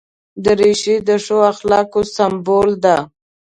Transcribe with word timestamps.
دریشي 0.43 0.95
د 1.07 1.09
ښو 1.23 1.37
اخلاقو 1.51 2.01
سمبول 2.15 2.69
ده. 2.83 2.97